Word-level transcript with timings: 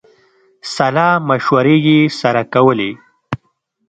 سلامشورې 0.75 1.75
یې 1.87 1.99
سره 2.21 2.41
کولې. 2.53 2.91